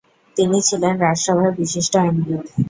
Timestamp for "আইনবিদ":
1.97-2.43